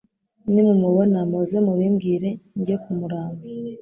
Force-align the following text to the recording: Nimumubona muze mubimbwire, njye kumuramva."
Nimumubona 0.51 1.17
muze 1.29 1.57
mubimbwire, 1.65 2.29
njye 2.59 2.75
kumuramva." 2.83 3.45